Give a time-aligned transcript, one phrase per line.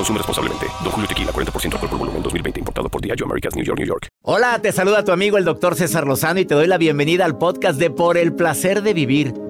[0.00, 0.66] Consume responsablemente.
[0.82, 2.60] Don Julio Tequila, 40% alcohol por volumen, 2020.
[2.60, 4.08] Importado por Diageo Americas, New York, New York.
[4.22, 7.36] Hola, te saluda tu amigo el doctor César Lozano y te doy la bienvenida al
[7.36, 9.49] podcast de Por el Placer de Vivir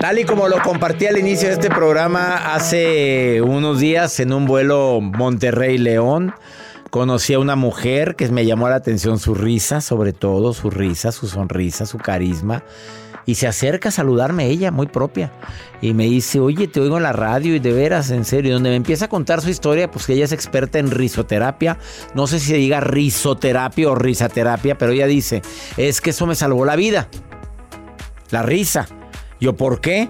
[0.00, 4.46] Tal y como lo compartí al inicio de este programa hace unos días en un
[4.46, 6.34] vuelo Monterrey-León,
[6.90, 11.10] conocí a una mujer que me llamó la atención su risa, sobre todo su risa,
[11.10, 12.62] su sonrisa, su carisma.
[13.26, 15.32] Y se acerca a saludarme ella, muy propia.
[15.82, 18.50] Y me dice, oye, te oigo en la radio y de veras, en serio.
[18.50, 21.76] Y donde me empieza a contar su historia, pues que ella es experta en risoterapia.
[22.14, 25.42] No sé si se diga risoterapia o risaterapia, pero ella dice,
[25.76, 27.08] es que eso me salvó la vida.
[28.30, 28.88] La risa.
[29.40, 30.08] ¿Yo por qué?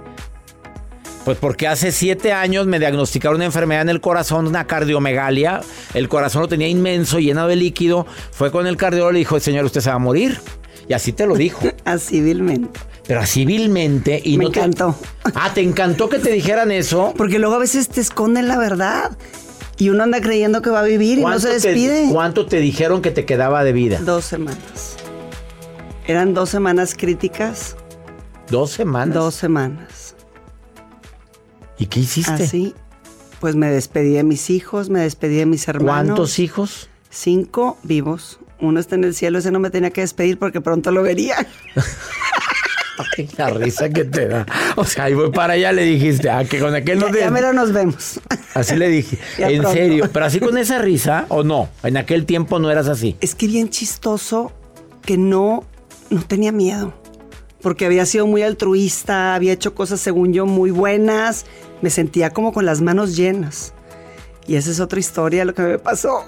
[1.24, 5.61] Pues porque hace siete años me diagnosticaron una enfermedad en el corazón, una cardiomegalia.
[5.92, 8.06] El corazón lo tenía inmenso, lleno de líquido.
[8.30, 10.40] Fue con el cardiólogo y le dijo, señor, usted se va a morir.
[10.88, 11.61] Y así te lo dijo.
[11.84, 12.80] así vilmente.
[13.06, 14.22] Pero así vilmente.
[14.24, 14.98] Y me encantó.
[15.34, 17.12] Ah, ¿te encantó que te dijeran eso?
[17.14, 19.11] Porque luego a veces te esconden la verdad.
[19.77, 22.08] Y uno anda creyendo que va a vivir y no se despide.
[22.11, 24.00] ¿Cuánto te dijeron que te quedaba de vida?
[24.00, 24.96] Dos semanas.
[26.06, 27.77] Eran dos semanas críticas
[28.51, 29.14] ¿Dos semanas?
[29.14, 30.14] Dos semanas.
[31.79, 32.45] ¿Y qué hiciste?
[32.45, 32.75] Así,
[33.41, 36.17] pues me despedí de mis hijos, me despedí de mis hermanos.
[36.17, 36.89] ¿Cuántos hijos?
[37.11, 38.41] Cinco vivos.
[38.61, 41.36] Uno está en el cielo, ese no me tenía que despedir porque pronto lo vería.
[43.17, 44.45] Ay, la risa que te da.
[44.75, 47.20] O sea, ahí voy para allá, le dijiste, ah, que con aquel no te...
[47.20, 48.19] Ya mero nos vemos.
[48.55, 49.19] Así le dije.
[49.39, 51.69] en serio, pero así con esa risa, ¿o no?
[51.85, 53.17] En aquel tiempo no eras así.
[53.20, 54.53] Es que bien chistoso
[55.03, 55.65] que no,
[56.11, 56.92] no tenía miedo
[57.61, 61.46] porque había sido muy altruista, había hecho cosas según yo muy buenas,
[61.83, 63.73] me sentía como con las manos llenas.
[64.46, 66.24] Y esa es otra historia, lo que me pasó.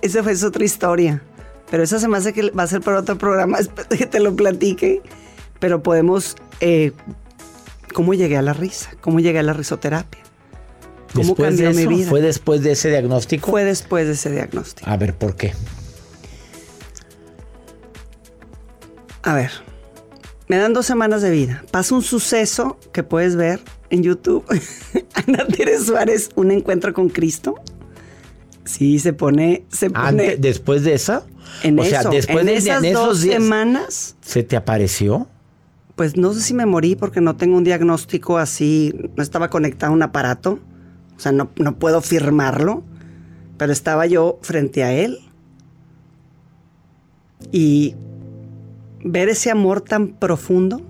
[0.00, 1.22] Esa fue otra historia.
[1.70, 4.06] Pero esa se me hace que va a ser para otro programa después de que
[4.06, 5.02] te lo platique.
[5.60, 6.36] Pero podemos...
[6.60, 6.92] Eh,
[7.92, 8.90] ¿Cómo llegué a la risa?
[9.00, 10.22] ¿Cómo llegué a la risoterapia?
[11.14, 12.08] ¿Cómo cambió mi vida?
[12.08, 13.50] ¿Fue después de ese diagnóstico?
[13.50, 14.88] Fue después de ese diagnóstico.
[14.88, 15.52] A ver, ¿por qué?
[19.22, 19.50] A ver,
[20.48, 21.62] me dan dos semanas de vida.
[21.70, 23.60] Pasa un suceso que puedes ver
[23.90, 24.44] en YouTube.
[25.14, 27.54] Ana Teresa Suárez, un encuentro con Cristo.
[28.64, 29.64] Sí, se pone.
[29.68, 31.24] Se pone ¿Después de esa?
[31.62, 34.16] En o sea, después de esas esos dos semanas.
[34.20, 35.28] ¿Se te apareció?
[35.96, 38.94] Pues no sé si me morí porque no tengo un diagnóstico así.
[39.16, 40.60] No estaba conectado a un aparato.
[41.16, 42.84] O sea, no, no puedo firmarlo.
[43.56, 45.18] Pero estaba yo frente a él.
[47.52, 47.96] Y
[49.04, 50.80] ver ese amor tan profundo,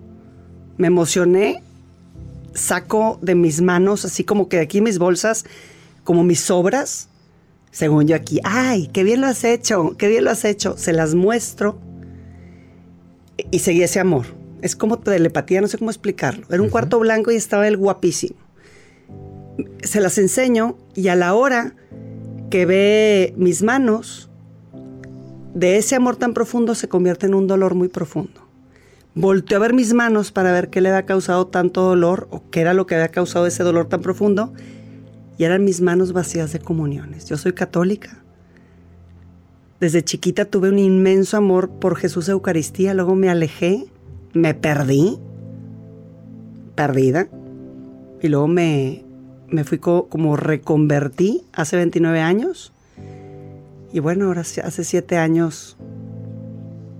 [0.76, 1.62] me emocioné,
[2.54, 5.44] saco de mis manos, así como que de aquí mis bolsas,
[6.04, 7.08] como mis obras,
[7.70, 10.92] según yo aquí, ay, qué bien lo has hecho, qué bien lo has hecho, se
[10.92, 11.78] las muestro
[13.50, 14.26] y seguí ese amor.
[14.62, 16.46] Es como telepatía, no sé cómo explicarlo.
[16.50, 18.36] Era un cuarto blanco y estaba él guapísimo.
[19.82, 21.74] Se las enseño y a la hora
[22.50, 24.27] que ve mis manos,
[25.58, 28.46] de ese amor tan profundo se convierte en un dolor muy profundo.
[29.16, 32.60] Volteó a ver mis manos para ver qué le había causado tanto dolor o qué
[32.60, 34.52] era lo que había causado ese dolor tan profundo
[35.36, 37.24] y eran mis manos vacías de comuniones.
[37.24, 38.22] Yo soy católica.
[39.80, 43.86] Desde chiquita tuve un inmenso amor por Jesús Eucaristía, luego me alejé,
[44.34, 45.18] me perdí,
[46.76, 47.28] perdida,
[48.22, 49.04] y luego me,
[49.48, 52.72] me fui como reconvertí hace 29 años
[53.92, 55.76] y bueno, ahora hace siete años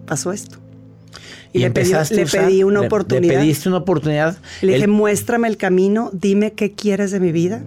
[0.07, 0.59] pasó esto.
[1.53, 3.33] Y, Y, le, pedí, le usar- pedí una le- oportunidad.
[3.35, 4.37] Le pediste una oportunidad.
[4.61, 7.63] Le dije, El- muéstrame el camino, dime qué quieres de mi vida.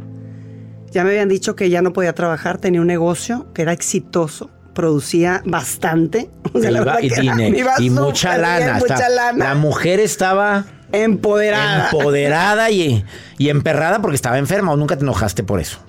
[0.92, 4.50] Ya me habían dicho que ya no podía trabajar, tenía un negocio que era exitoso,
[4.74, 6.30] producía bastante.
[6.54, 7.22] O sea, la y, era-
[7.90, 8.42] mucha bien,
[9.16, 9.46] lana.
[9.46, 11.86] La mujer estaba empoderada.
[11.86, 13.06] empoderada y,
[13.38, 15.80] y emperrada porque estaba enferma o nunca te enojaste por eso.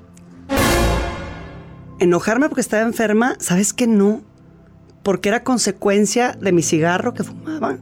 [2.03, 4.23] Enojarme porque estaba enferma, ¿sabes que no?
[5.05, 7.79] Porque era consecuencia de mi cigarro que fumaba.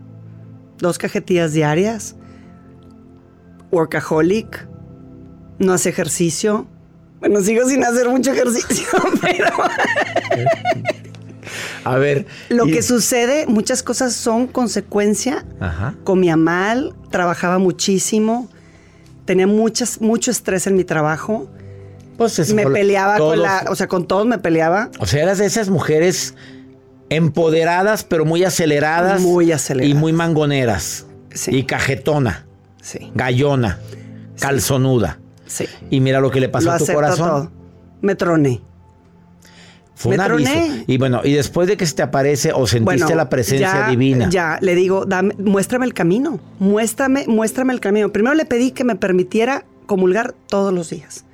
[0.78, 2.16] Dos cajetillas diarias.
[3.70, 4.66] Workaholic.
[5.58, 6.66] No hace ejercicio.
[7.20, 8.86] Bueno, sigo sin hacer mucho ejercicio,
[9.22, 9.46] pero
[11.84, 12.26] A ver.
[12.48, 15.44] lo y- que sucede, muchas cosas son consecuencia.
[15.60, 15.94] Ajá.
[16.04, 18.48] Comía mal, trabajaba muchísimo,
[19.24, 21.50] tenía muchas, mucho estrés en mi trabajo.
[22.28, 24.90] Pues me peleaba todos- con la, o sea, con todos me peleaba.
[24.98, 26.34] O sea, eras de esas mujeres
[27.08, 29.20] empoderadas, pero muy aceleradas.
[29.22, 29.90] Muy aceleradas.
[29.90, 31.06] Y muy mangoneras.
[31.32, 31.54] Sí.
[31.56, 32.46] Y cajetona,
[32.82, 33.78] Sí, gallona,
[34.38, 35.18] calzonuda.
[35.46, 35.64] sí.
[35.90, 37.28] Y mira lo que le pasó Lo a tu corazón.
[37.28, 37.52] todo.
[38.02, 38.60] Me troné.
[39.94, 40.50] Fue un Me aviso.
[40.52, 40.84] troné.
[40.86, 43.88] Y bueno, y después de que se te aparece o sentiste Bueno, la presencia ya-
[43.88, 44.28] divina.
[44.30, 46.38] Ya, le digo, dame, muéstrame el camino.
[46.58, 48.10] Muéstrame, muéstrame el camino.
[48.12, 51.24] Primero le pedí que me permitiera comulgar todos los días.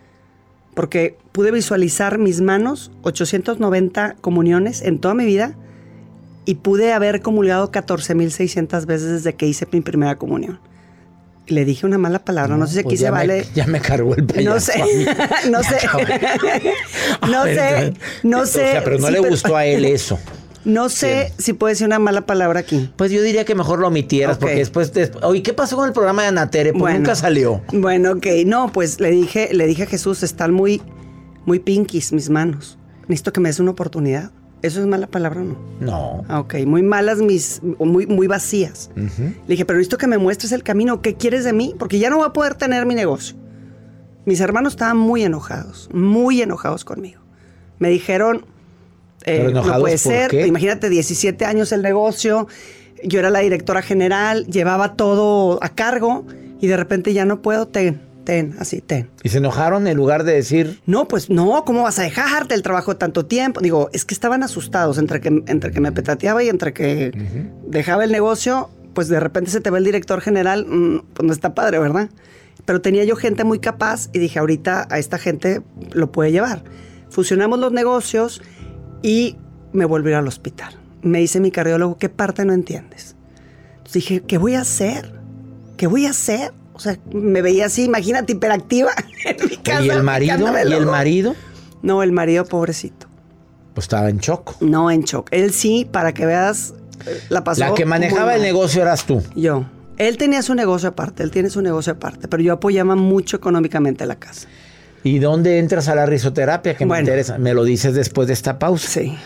[0.76, 5.54] Porque pude visualizar mis manos, 890 comuniones en toda mi vida,
[6.44, 10.60] y pude haber comulgado 14.600 veces desde que hice mi primera comunión.
[11.48, 13.46] Le dije una mala palabra, no, sé si aquí Pues se me- vale.
[13.54, 14.50] ya me cargó el payaso.
[14.50, 15.06] No sé,
[15.50, 15.78] no sé,
[17.22, 18.52] no sé, no o sé.
[18.72, 20.18] sea, pero no Sí, le gustó a él eso.
[20.66, 22.90] No sé si puede decir una mala palabra aquí.
[22.96, 25.92] Pues yo diría que mejor lo omitieras, porque después, después- Oye, ¿qué pasó con el
[25.92, 26.72] programa de Anatere?
[26.72, 26.98] Pues Bueno.
[26.98, 27.62] nunca salió.
[27.72, 28.26] Bueno, ok.
[28.44, 30.82] No, pues le dije, le dije a Jesús, están muy,
[31.44, 32.78] muy pinkies mis manos.
[33.08, 34.32] Necesito que me des una oportunidad.
[34.62, 35.56] ¿Eso es mala palabra o no?
[35.80, 36.24] No.
[36.28, 36.54] Ah, ok.
[36.66, 38.90] Muy malas mis, muy, muy vacías.
[38.96, 41.00] Le dije, pero necesito que me muestres el camino.
[41.02, 41.74] ¿Qué quieres de mí?
[41.78, 43.36] Porque ya no voy a poder tener mi negocio.
[44.24, 47.20] Mis hermanos estaban muy enojados, muy enojados conmigo.
[47.78, 48.44] Me dijeron,
[49.24, 50.30] eh, ¿Pero enojados no puede ser.
[50.30, 50.46] qué?
[50.46, 52.46] Imagínate, 17 años el negocio.
[53.02, 56.24] Yo era la directora general, llevaba todo a cargo
[56.60, 59.10] y de repente ya no puedo, ten, ten, así, ten.
[59.22, 62.62] Y se enojaron en lugar de decir, No, pues no, ¿cómo vas a dejarte el
[62.62, 63.60] trabajo de tanto tiempo?
[63.60, 67.12] Digo, es que estaban asustados entre que, entre que me petateaba y entre que
[67.66, 71.32] dejaba el negocio, pues de repente se te ve el director general, mm, pues no
[71.32, 72.08] está padre, ¿verdad?
[72.64, 76.64] Pero tenía yo gente muy capaz y dije, ahorita a esta gente lo puede llevar.
[77.10, 78.42] Fusionamos los negocios
[79.02, 79.36] y
[79.72, 80.74] me volví al hospital.
[81.02, 83.16] Me dice mi cardiólogo, ¿qué parte no entiendes?
[83.78, 85.12] Entonces dije, ¿qué voy a hacer?
[85.76, 86.52] ¿Qué voy a hacer?
[86.72, 88.90] O sea, me veía así, imagínate, hiperactiva
[89.24, 89.82] en mi casa.
[89.82, 90.52] ¿y el marido?
[90.68, 91.34] ¿Y el marido?
[91.82, 93.06] No, el marido pobrecito.
[93.74, 94.60] Pues estaba en shock.
[94.60, 95.28] No en shock.
[95.30, 96.74] Él sí, para que veas,
[97.06, 97.60] eh, la pasó.
[97.60, 99.22] La que manejaba el negocio eras tú.
[99.34, 99.66] Yo.
[99.98, 104.04] Él tenía su negocio aparte, él tiene su negocio aparte, pero yo apoyaba mucho económicamente
[104.04, 104.48] la casa.
[105.06, 106.74] ¿Y dónde entras a la risoterapia?
[106.74, 107.38] Que me interesa.
[107.38, 108.88] Me lo dices después de esta pausa.
[108.88, 109.16] Sí.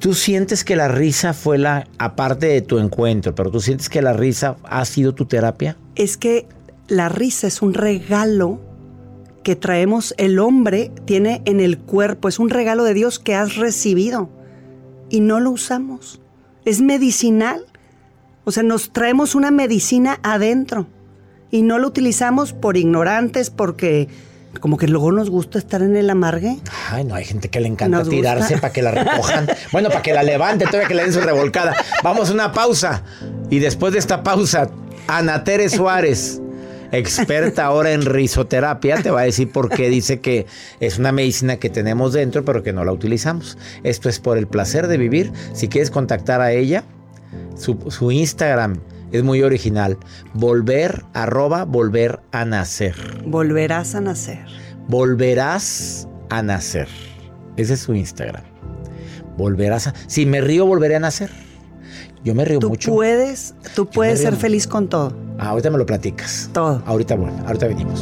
[0.00, 4.02] ¿Tú sientes que la risa fue la, aparte de tu encuentro, pero tú sientes que
[4.02, 5.76] la risa ha sido tu terapia?
[5.94, 6.48] Es que
[6.88, 8.60] la risa es un regalo
[9.44, 13.54] que traemos, el hombre tiene en el cuerpo, es un regalo de Dios que has
[13.54, 14.28] recibido
[15.08, 16.20] y no lo usamos.
[16.64, 17.64] Es medicinal.
[18.42, 20.88] O sea, nos traemos una medicina adentro
[21.52, 24.08] y no lo utilizamos por ignorantes, porque
[24.60, 26.58] como que luego nos gusta estar en el amargue.
[26.90, 29.46] Ay, no, hay gente que le encanta Nos tirarse para que la recojan.
[29.72, 31.74] bueno, para que la levante, todavía que le den su revolcada.
[32.02, 33.02] Vamos a una pausa.
[33.50, 34.68] Y después de esta pausa,
[35.06, 36.40] Ana Tere Suárez,
[36.92, 40.46] experta ahora en risoterapia, te va a decir por qué dice que
[40.80, 43.58] es una medicina que tenemos dentro, pero que no la utilizamos.
[43.82, 45.32] Esto es por el placer de vivir.
[45.52, 46.84] Si quieres contactar a ella,
[47.56, 48.80] su, su Instagram
[49.18, 49.96] es muy original.
[50.32, 52.94] Volver, arroba, volver a nacer.
[53.26, 54.44] Volverás a nacer.
[54.88, 56.88] Volverás a nacer.
[57.56, 58.42] Ese es su Instagram.
[59.36, 59.94] Volverás a...
[60.06, 61.30] Si me río, volveré a nacer.
[62.24, 62.92] Yo me río Tú mucho.
[62.92, 64.40] puedes, tú puedes ser mucho.
[64.40, 65.14] feliz con todo.
[65.38, 66.48] Ah, ahorita me lo platicas.
[66.52, 66.82] Todo.
[66.86, 68.00] Ahorita bueno, ahorita venimos.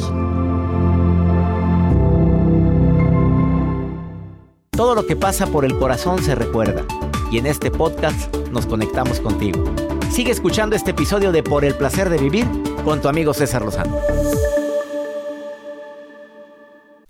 [4.71, 6.83] Todo lo que pasa por el corazón se recuerda.
[7.31, 9.63] Y en este podcast nos conectamos contigo.
[10.13, 12.45] Sigue escuchando este episodio de Por el placer de vivir
[12.85, 14.12] con tu amigo César Lozano.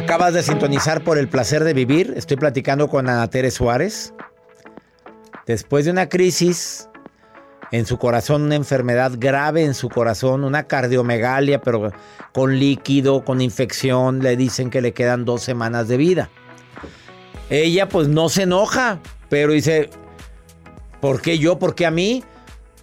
[0.00, 2.14] Acabas de sintonizar por el placer de vivir.
[2.16, 4.14] Estoy platicando con Ana Tere Suárez.
[5.46, 6.88] Después de una crisis
[7.70, 11.92] en su corazón, una enfermedad grave en su corazón, una cardiomegalia, pero
[12.32, 16.30] con líquido, con infección, le dicen que le quedan dos semanas de vida.
[17.50, 19.90] Ella pues no se enoja, pero dice,
[21.02, 21.58] ¿por qué yo?
[21.58, 22.24] ¿Por qué a mí?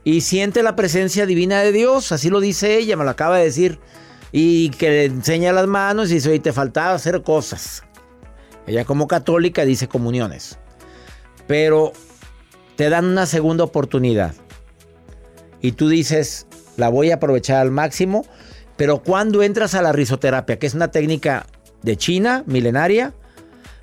[0.04, 3.46] Y siente la presencia divina de Dios, así lo dice ella, me lo acaba de
[3.46, 3.80] decir.
[4.32, 7.84] Y que le enseña las manos y dice, oye, te faltaba hacer cosas.
[8.66, 10.60] Ella como católica dice comuniones.
[11.48, 11.94] Pero
[12.76, 14.36] te dan una segunda oportunidad.
[15.62, 18.26] Y tú dices, la voy a aprovechar al máximo.
[18.76, 21.48] Pero cuando entras a la risoterapia, que es una técnica
[21.82, 23.14] de China, milenaria,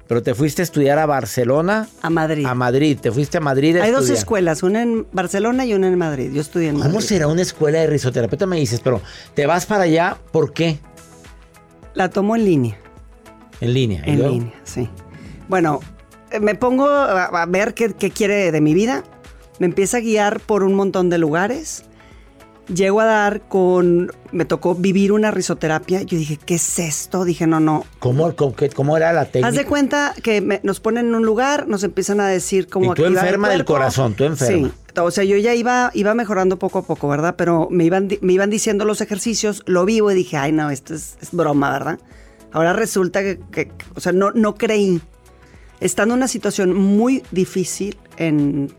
[0.07, 1.89] pero te fuiste a estudiar a Barcelona.
[2.03, 2.45] A Madrid.
[2.47, 3.77] A Madrid, te fuiste a Madrid.
[3.79, 6.31] A Hay dos escuelas, una en Barcelona y una en Madrid.
[6.33, 6.91] Yo estudié en Madrid.
[6.91, 8.39] ¿Cómo será una escuela de risoterapia?
[8.39, 9.01] Tú me dices, pero
[9.35, 10.79] te vas para allá, ¿por qué?
[11.95, 12.79] La tomo en línea.
[13.61, 14.03] En línea.
[14.07, 14.33] ¿y En luego?
[14.35, 14.89] línea, sí.
[15.49, 15.81] Bueno,
[16.31, 19.05] eh, me pongo a, a ver qué, qué quiere de mi vida.
[19.59, 21.85] Me empieza a guiar por un montón de lugares.
[22.73, 24.11] Llego a dar con...
[24.33, 26.01] Me tocó vivir una risoterapia.
[26.03, 27.25] Yo dije, ¿qué es esto?
[27.25, 27.85] Dije, no, no.
[27.99, 29.49] ¿Cómo, cómo, cómo era la técnica?
[29.49, 32.93] Haz de cuenta que me- nos ponen en un lugar, nos empiezan a decir cómo
[32.93, 34.69] Y tú enferma del corazón, tú enferma.
[34.69, 34.75] Sí.
[35.01, 37.35] O sea, yo ya iba, iba mejorando poco a poco, ¿verdad?
[37.37, 40.95] Pero me iban, me iban diciendo los ejercicios, lo vivo y dije, ay, no, esto
[40.95, 41.99] es, es broma, ¿verdad?
[42.51, 45.03] Ahora resulta que, que- o sea, no, no creí.
[45.81, 48.73] Estando en una situación muy difícil, en,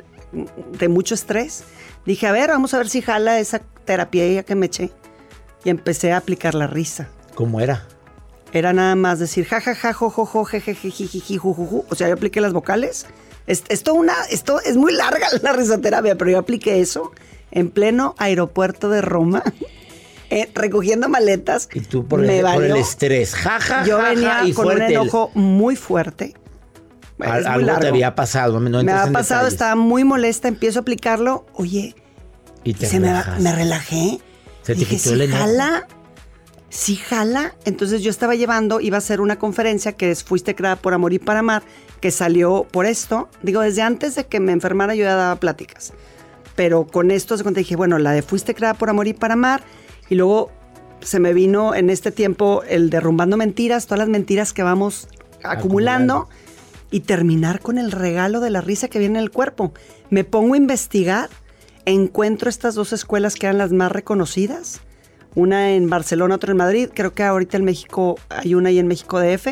[0.79, 1.65] de mucho estrés,
[2.05, 4.91] dije, a ver, vamos a ver si jala esa terapia que me eché.
[5.63, 7.07] Y empecé a aplicar la risa.
[7.35, 7.85] ¿Cómo era?
[8.51, 11.19] Era nada más decir ja, ja, ja, jo, jo, jo, je, je, ji, ji, ji,
[11.19, 11.85] ji, ju, ju, ju.
[11.89, 13.05] O sea, yo apliqué las vocales.
[13.47, 17.11] Es- Esto, una, esto es muy larga la risoterapia, pero yo apliqué eso
[17.51, 19.43] en pleno aeropuerto de Roma,
[20.29, 21.67] eh, recogiendo maletas.
[21.73, 23.33] Y tú por, Me el, por el estrés.
[23.35, 26.33] Ja, ja, Yo ja, venía y con un enojo muy fuerte.
[27.19, 27.87] Al- Es muy algo te largo.
[27.89, 28.59] había pasado.
[28.59, 29.53] No me entres ha en pasado, detalles.
[29.53, 31.45] estaba muy molesta, empiezo a aplicarlo.
[31.53, 31.95] Oye,
[32.65, 34.19] Y te se me, me relajé.
[34.63, 35.39] Se te Dije, quitó ¿sí el enojo?
[35.39, 35.87] jala?
[36.69, 37.55] ¿Sí jala?
[37.63, 41.13] Entonces yo estaba llevando, iba a hacer una conferencia que es Fuiste creada por amor
[41.13, 41.63] y para amar,
[42.01, 43.29] que salió por esto.
[43.43, 45.93] Digo, desde antes de que me enfermara yo ya daba pláticas.
[46.55, 49.35] Pero con esto se cuenta, dije, bueno, la de Fuiste creada por amor y para
[49.35, 49.63] amar.
[50.09, 50.51] Y luego
[51.01, 55.07] se me vino en este tiempo el derrumbando mentiras, todas las mentiras que vamos
[55.43, 56.27] acumulando.
[56.91, 59.73] Y terminar con el regalo de la risa que viene en el cuerpo.
[60.09, 61.29] Me pongo a investigar
[61.85, 64.81] encuentro estas dos escuelas que eran las más reconocidas.
[65.35, 66.89] Una en Barcelona, otra en Madrid.
[66.93, 69.47] Creo que ahorita en México hay una ahí en México DF.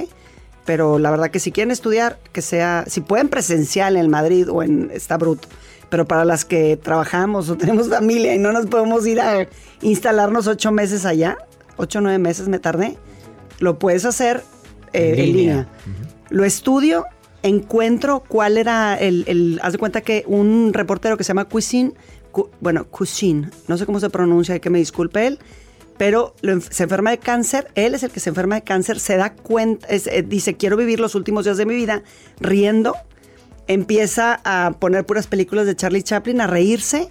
[0.65, 4.63] Pero la verdad que si quieren estudiar, que sea, si pueden presencial en Madrid o
[4.63, 5.49] en, está bruto.
[5.89, 9.45] Pero para las que trabajamos o tenemos familia y no nos podemos ir a
[9.81, 11.37] instalarnos ocho meses allá,
[11.75, 12.97] ocho o nueve meses me tardé,
[13.59, 14.41] lo puedes hacer
[14.93, 15.67] eh, En en línea.
[16.29, 17.05] Lo estudio,
[17.43, 21.91] encuentro cuál era el, el- Haz de cuenta que un reportero que se llama Cuisine,
[21.91, 21.97] Cu-
[22.61, 25.39] bueno, Cuisine, no sé cómo se pronuncia, que me disculpe él,
[25.97, 29.15] pero lo se enferma de cáncer, él es el que se enferma de cáncer, se
[29.17, 32.03] da cuenta, es- eh, dice, quiero vivir los últimos días de mi vida
[32.39, 32.95] riendo,
[33.67, 37.09] empieza a poner puras películas de Charlie Chaplin, a reírse,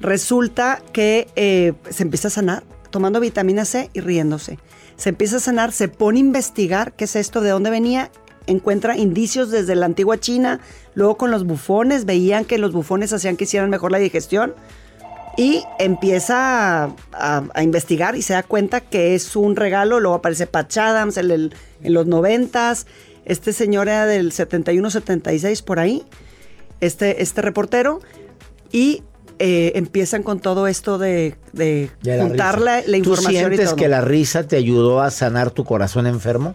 [0.00, 4.58] resulta que eh, se empieza a sanar tomando vitamina C y riéndose.
[4.96, 8.10] Se empieza a sanar, se pone a investigar qué es esto, de dónde venía
[8.46, 10.60] encuentra indicios desde la antigua China,
[10.94, 14.54] luego con los bufones, veían que los bufones hacían que hicieran mejor la digestión.
[15.38, 20.16] Y empieza a, a- a investigar y se da cuenta que es un regalo, luego
[20.16, 22.86] aparece Patch Adams en, el- en los noventas,
[23.26, 26.04] este señor era del 71-76 por ahí,
[26.80, 28.00] este, este reportero,
[28.72, 29.02] y
[29.38, 33.76] eh, empiezan con todo esto de, de juntar la, la información ¿Tú y sientes todo.
[33.76, 36.54] que la risa te ayudó a sanar tu corazón enfermo?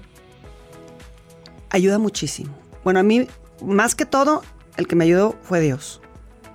[1.72, 2.54] Ayuda muchísimo.
[2.84, 3.28] Bueno, a mí,
[3.64, 4.44] más que todo,
[4.78, 6.02] el que me ayudó fue Dios.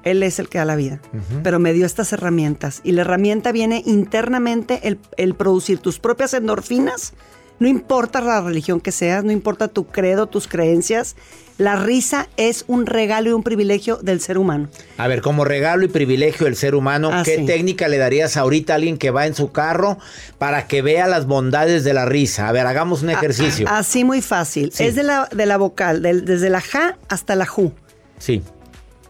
[0.05, 1.01] Él es el que da la vida,
[1.43, 2.81] pero me dio estas herramientas.
[2.85, 7.13] Y la herramienta viene internamente el, el producir tus propias endorfinas.
[7.59, 11.17] No importa la religión que seas, no importa tu credo, tus creencias.
[11.57, 14.69] La risa es un regalo y un privilegio del ser humano.
[14.99, 17.47] A ver, como regalo y privilegio del ser humano, Ah, ¿qué sí.
[17.47, 19.97] técnica le darías ahorita a alguien que va en su carro
[20.37, 22.47] para que vea las bondades de la risa?
[22.49, 23.67] A ver, hagamos un ejercicio.
[23.69, 24.71] A- así muy fácil.
[24.71, 24.85] Sí.
[24.85, 27.73] Es de la, de la vocal, desde la ja hasta la ju.
[28.19, 28.43] Sí.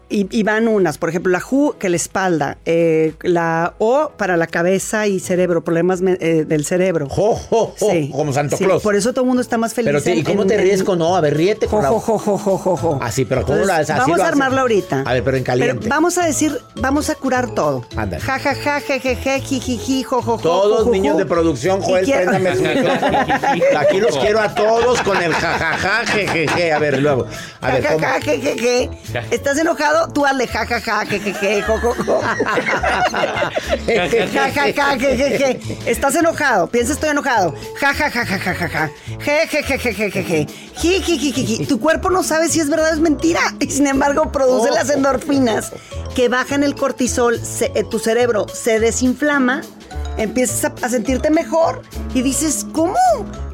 [0.09, 4.37] Y, y van unas, por ejemplo, la Ju, que la espalda, eh, la O para
[4.37, 7.07] la cabeza y cerebro, problemas eh, del cerebro.
[7.09, 8.81] Jo, jo, jo, como Santo sí, Claus.
[8.83, 9.89] Por eso todo el mundo está más feliz.
[9.89, 11.15] Pero te- ¿y cómo en- te ríes en- con no?
[11.15, 11.89] A ver, ríete Jo, con la...
[11.89, 12.99] jo, jo, jo, jo, jo, jo.
[13.01, 13.89] Así, pero ¿cómo Entonces, haces?
[13.89, 14.33] Así Vamos lo a haces.
[14.33, 15.03] armarlo ahorita.
[15.05, 15.89] A ver, pero en caliente.
[15.89, 17.83] vamos a decir, vamos a curar todo.
[17.95, 18.21] Ándale.
[18.23, 21.25] Ja, ja, ja, je, je, je, ji, ji, ji, jo, jo, jo, Todos niños de
[21.25, 23.17] producción, Joel, quiero- préndame su micrófono.
[23.77, 26.71] Aquí los quiero a todos con el jajaja, jejeje.
[26.71, 27.25] A ver, luego.
[27.59, 28.05] A ver, Ja, ¿cómo?
[28.05, 28.89] ja, ja, je, je, je.
[29.31, 29.96] ¿Estás enojado?
[30.13, 32.21] Tú hazle ja, ja, ja, je, je, je, jo, jo, jo.
[34.33, 35.59] Ja, ja, ja, je, je, je.
[35.85, 36.67] Estás enojado.
[36.67, 37.53] Piensa estoy enojado.
[37.81, 38.89] Ja, ja, ja, ja, ja, ja, ja.
[39.25, 40.45] Je, je, je, je, je, je, je.
[40.81, 41.65] Ji, ji, ji, ji, ji.
[41.65, 43.41] Tu cuerpo no sabe si es verdad o es mentira.
[43.59, 45.71] Y sin embargo produce las endorfinas
[46.15, 47.39] que bajan el cortisol.
[47.39, 49.61] se- eh, tu cerebro se desinflama.
[50.17, 51.81] Empiezas a, a sentirte mejor
[52.13, 52.95] y dices, ¿cómo?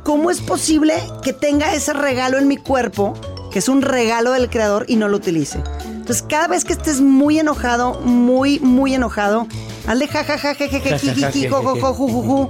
[0.03, 3.13] ¿Cómo es posible que tenga ese regalo en mi cuerpo,
[3.51, 5.61] que es un regalo del creador y no lo utilice?
[6.03, 9.47] Entonces, cada vez que estés muy enojado, muy, muy enojado,
[9.87, 12.23] hazle ja, ja, ja, je, je, je, ji, ji, ji, jo, jo, jo, ju, ju,
[12.25, 12.49] ju.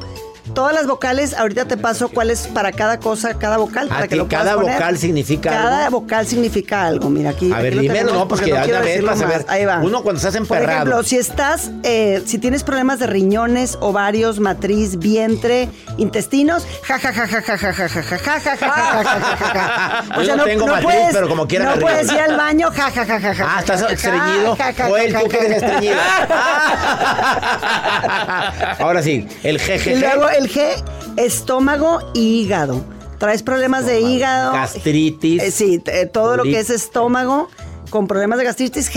[0.54, 3.88] Todas las vocales, ahorita te paso cuál es para cada cosa, cada vocal.
[3.90, 4.74] Ah, para que lo cada poner.
[4.74, 6.02] vocal significa Cada algo.
[6.02, 7.10] vocal significa algo.
[7.10, 7.52] Mira, aquí.
[7.52, 9.26] A ver, aquí lo dímelo, tenemos no, pues porque que a quiero ver, vas a
[9.26, 9.38] más.
[9.38, 9.46] ver.
[9.48, 9.78] Ahí va.
[9.80, 10.72] Uno cuando estás Por emperrado.
[10.82, 17.14] ejemplo, si estás, eh, si tienes problemas de riñones, ovarios, matriz, vientre, intestinos, ja, ja,
[17.14, 20.22] ja, ja, ja, ja, ja, ja, ja, ja, ja, ja, ja, ja, ja, ja.
[20.24, 22.18] Yo no tengo matriz, pero como quiera No me puedes río.
[22.18, 23.48] ir al baño, ja, ja, ja, ja, ja.
[23.56, 24.56] Ah, estás ja, ja, estreñido.
[24.58, 25.68] ja, ja, Joel, ja, tú que ja, eres ja.
[25.68, 25.98] estreñido.
[28.80, 30.04] Ahora sí, el jejeje.
[30.34, 30.84] El G,
[31.18, 32.84] estómago y hígado.
[33.20, 34.54] Traes problemas de hígado.
[34.54, 35.44] Gastritis.
[35.44, 37.50] Eh, sí, eh, todo lo que es estómago
[37.94, 38.90] con problemas de gastritis,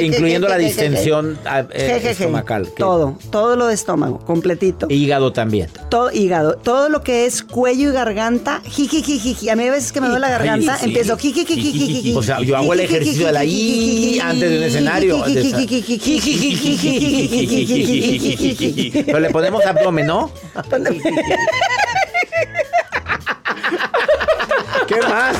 [0.00, 1.38] incluyendo la distensión
[1.74, 2.68] estomacal.
[2.68, 4.86] Todo, todo lo de estómago, completito.
[4.88, 5.68] Hígado también.
[5.90, 8.62] Todo hígado, todo lo que es cuello y garganta.
[8.64, 11.18] A mí a veces que me duele la garganta, empiezo
[12.16, 15.22] O sea, yo hago el ejercicio de la I antes de un escenario.
[19.04, 20.32] Pero le ponemos abdomen, ¿no?
[24.86, 25.36] ¿Qué más?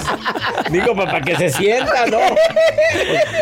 [0.70, 2.18] Digo, para que se sienta, ¿no?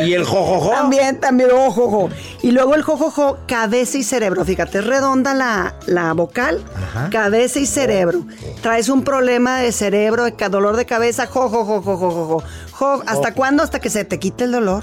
[0.04, 0.70] Y el jojojo.
[0.70, 2.08] También, también, ojo, ojo.
[2.42, 4.44] Y luego el jojojo, cabeza y cerebro.
[4.44, 7.10] Fíjate, es redonda la, la vocal, Ajá.
[7.10, 8.24] cabeza y cerebro.
[8.62, 13.02] Traes un problema de cerebro, dolor de cabeza, jojojo, jojojo, jo.
[13.06, 13.62] ¿Hasta cuándo?
[13.62, 14.82] Hasta que se te quite el dolor.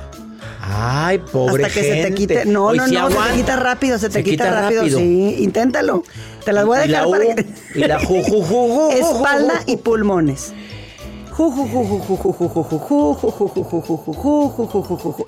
[0.61, 2.13] Ay, pobre Hasta que se te gente.
[2.13, 2.45] quite.
[2.45, 3.33] No, Hoy no, no, se te aguanta.
[3.35, 4.83] quita rápido, se te quita, rápido.
[4.97, 6.03] Sí, inténtalo.
[6.45, 7.45] Te las voy a la dejar U, para que.
[7.75, 10.53] y la ju, ju, ju, ju, ju, Espalda y pulmones.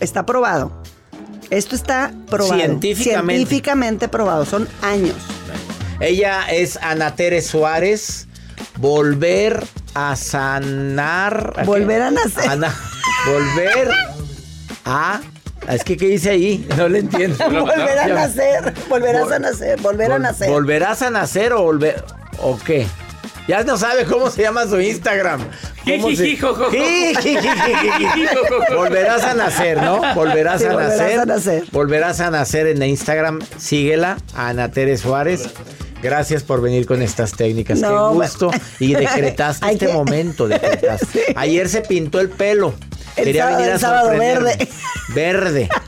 [0.01, 0.71] Está probado.
[1.49, 2.55] Esto está probado.
[2.55, 3.33] Científicamente.
[3.35, 4.45] Científicamente probado.
[4.45, 5.15] Son años.
[5.99, 8.27] Ella es Ana Tere Suárez.
[8.77, 11.53] Volver a sanar.
[11.57, 11.63] ¿a?
[11.63, 12.49] Volver a nacer.
[13.27, 13.91] Volver
[14.85, 15.21] a.
[15.69, 16.67] Es que, ¿qué dice ahí?
[16.77, 17.37] No le entiendo.
[17.49, 18.73] Volver a nacer.
[18.89, 19.81] Volverás Vol- a nacer.
[19.81, 20.49] Volver a nacer.
[20.49, 22.03] ¿Volverás a nacer o volver?
[22.41, 22.87] ¿O qué?
[23.51, 25.41] Ya no sabe cómo se llama su Instagram.
[25.85, 26.37] ¿Cómo se-.
[28.73, 29.99] Volverás a nacer, ¿no?
[30.15, 31.19] Volverás Sí, a volverás nacer.
[31.19, 31.63] a nacer.
[31.73, 33.41] Volverás a nacer en Instagram.
[33.57, 35.49] Síguela, Ana Tere Suárez.
[36.01, 37.79] Gracias por venir con estas técnicas.
[37.79, 38.13] No, Qué bueno.
[38.13, 38.51] gusto.
[38.79, 40.47] Y decretaste este que- momento.
[40.47, 41.33] decretaste.
[41.35, 42.73] Ayer se pintó el pelo.
[43.17, 44.69] El Quería sábado- venir a el sábado verde.
[45.13, 45.69] Verde.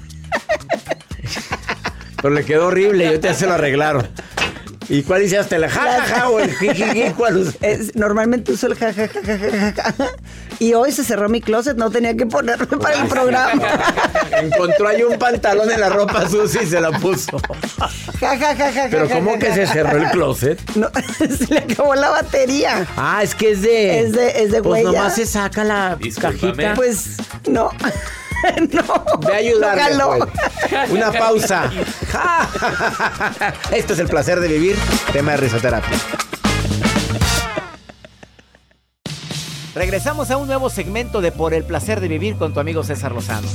[2.21, 3.05] Pero le quedó horrible.
[3.09, 4.09] Yo te se lo arreglaron.
[4.93, 5.55] ¿Y cuál hiciste?
[5.55, 7.11] ¿El jajaja o el jijiji?
[7.17, 10.05] ¿Cuál us- Es- normalmente uso el ja, ja, ja, ja, ja, ja, ja.
[10.59, 13.63] Y hoy se cerró mi closet, no tenía que ponerme para el programa.
[14.39, 17.39] Encontró ahí un pantalón en la ropa sucia y se la puso.
[18.19, 20.61] Ja, ja, ja, ja, Pero ja, ¿cómo ja, que ja, se cerró el closet?
[20.75, 22.85] No, se le acabó la batería.
[22.95, 23.99] Ah, es que es de.
[23.99, 24.99] Es de- es de Pues huella.
[24.99, 26.75] nomás se saca la cajita.
[26.75, 27.17] Pues
[27.49, 27.71] no.
[28.71, 29.19] no.
[29.19, 30.27] Ve a jaló.
[30.69, 30.91] pues.
[30.91, 31.71] Una pausa.
[33.71, 34.77] Esto es el placer de vivir.
[35.11, 35.97] Tema de risoterapia.
[39.75, 43.11] Regresamos a un nuevo segmento de Por el placer de vivir con tu amigo César
[43.11, 43.47] Lozano.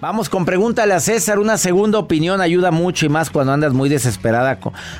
[0.00, 3.88] Vamos con pregúntale a César, una segunda opinión ayuda mucho y más cuando andas muy
[3.88, 4.58] desesperada.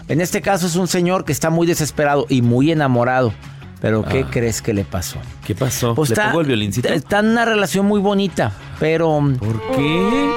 [0.09, 3.35] En este caso es un señor que está muy desesperado y muy enamorado.
[3.81, 4.31] Pero ¿qué Ah.
[4.31, 5.19] crees que le pasó?
[5.45, 5.95] ¿Qué pasó?
[5.95, 6.89] Pues ¿Le está, pongo el violincito?
[6.89, 9.21] está en una relación muy bonita, pero...
[9.39, 10.31] ¿Por qué?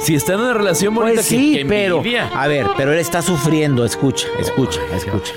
[0.00, 2.02] Si está en una relación bonita, Pues sí, que pero...
[2.34, 5.32] A ver, pero él está sufriendo, escucha, escucha, escucha.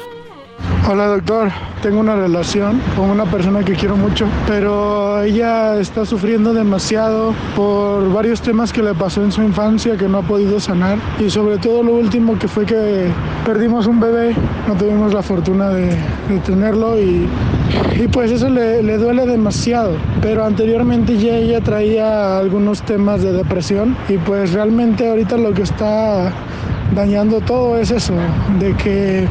[0.88, 1.49] Hola doctor,
[1.82, 8.13] tengo una relación con una persona que quiero mucho, pero ella está sufriendo demasiado por
[8.13, 10.99] varios temas que le pasó en su infancia que no ha podido sanar.
[11.19, 13.08] Y sobre todo lo último que fue que
[13.45, 14.36] perdimos un bebé,
[14.67, 15.97] no tuvimos la fortuna de,
[16.45, 17.28] tenerlo y,
[17.99, 23.32] y pues eso le, le duele demasiado, pero anteriormente ya ella traía algunos temas de
[23.32, 26.32] depresión y pues realmente ahorita lo que está
[26.93, 28.13] dañando todo es eso,
[28.60, 29.28] de que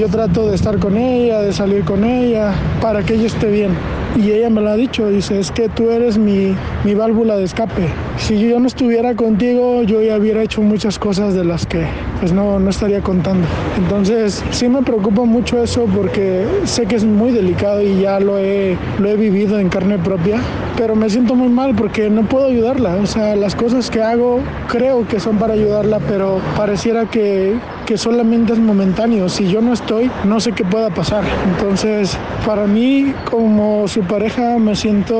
[0.00, 3.72] yo trato de estar con ella, de salir con ella, para que ella esté bien.
[4.16, 7.44] Y ella me lo ha dicho, dice, es que tú eres mi, mi válvula de
[7.44, 7.86] escape.
[8.16, 11.84] Si yo no estuviera contigo, yo ya hubiera hecho muchas cosas de las que
[12.18, 13.46] pues no, no estaría contando.
[13.76, 18.38] Entonces, sí me preocupa mucho eso porque sé que es muy delicado y ya lo
[18.38, 20.40] he, lo he vivido en carne propia,
[20.78, 22.96] pero me siento muy mal porque no puedo ayudarla.
[22.96, 27.54] O sea, las cosas que hago creo que son para ayudarla, pero pareciera que,
[27.90, 29.28] que solamente es momentáneo.
[29.28, 31.24] Si yo no estoy, no sé qué pueda pasar.
[31.44, 35.16] Entonces, para mí, como su pareja, me siento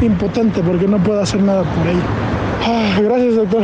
[0.00, 2.02] impotente porque no puedo hacer nada por ella.
[2.66, 3.62] Ah, gracias, doctor.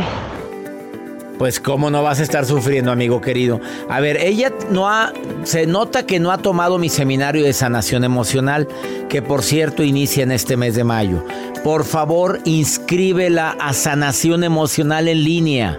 [1.37, 3.59] Pues cómo no vas a estar sufriendo, amigo querido.
[3.89, 5.11] A ver, ella no ha,
[5.43, 8.69] se nota que no ha tomado mi seminario de sanación emocional,
[9.09, 11.25] que por cierto inicia en este mes de mayo.
[11.61, 15.77] Por favor, inscríbela a sanación emocional en línea.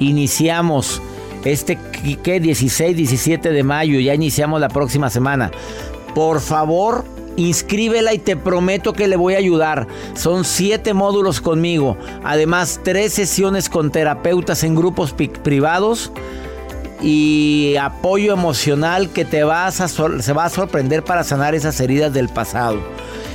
[0.00, 1.00] Iniciamos
[1.44, 1.78] este,
[2.22, 2.40] ¿qué?
[2.40, 5.50] 16, 17 de mayo, ya iniciamos la próxima semana.
[6.14, 7.04] Por favor,
[7.36, 9.86] inscríbela y te prometo que le voy a ayudar.
[10.14, 11.96] Son siete módulos conmigo.
[12.24, 16.12] Además, tres sesiones con terapeutas en grupos privados
[17.02, 22.12] y apoyo emocional que te vas a se va a sorprender para sanar esas heridas
[22.12, 22.78] del pasado.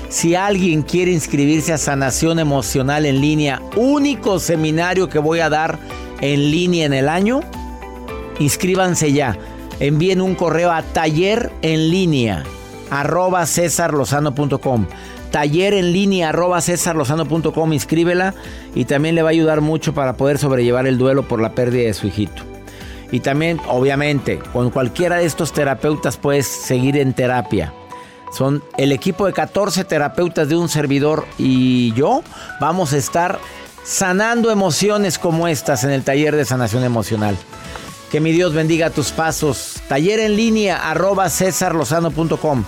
[0.10, 5.80] Si alguien quiere inscribirse a sanación emocional en línea, único seminario que voy a dar
[6.22, 7.41] en línea en el año,
[8.39, 9.38] inscríbanse ya.
[9.80, 12.43] Envíen un correo a taller en línea
[12.89, 14.86] arroba cesarlozano.com
[15.36, 18.34] taller en línea arroba cesarlozano.com inscríbela
[18.74, 21.88] y también le va a ayudar mucho para poder sobrellevar el duelo por la pérdida
[21.88, 22.43] de su hijito.
[23.12, 27.74] Y también, obviamente, con cualquiera de estos terapeutas puedes seguir en terapia.
[28.32, 32.24] Son el equipo de 14 terapeutas de un servidor y yo
[32.62, 33.39] vamos a estar
[33.84, 37.36] sanando emociones como estas en el taller de sanación emocional.
[38.12, 39.82] Que mi Dios bendiga tus pasos.
[39.88, 42.63] Taller en línea arroba cesarlozano.com.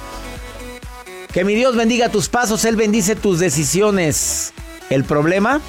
[1.32, 4.54] Que mi Dios bendiga tus pasos, Él bendice tus decisiones.
[4.89, 5.62] El problema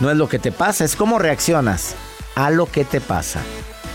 [0.00, 1.94] no es lo que te pasa, es cómo reaccionas
[2.34, 3.40] a lo que te pasa.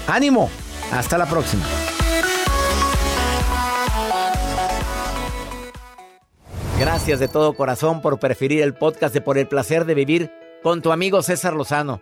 [0.08, 0.50] Ánimo,
[0.92, 1.63] hasta la próxima.
[6.80, 10.32] Gracias de todo corazón por preferir el podcast de Por el placer de vivir
[10.63, 12.02] con tu amigo César Lozano.